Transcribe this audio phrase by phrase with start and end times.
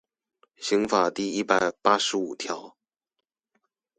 [0.57, 2.75] 刑法第一百八十五條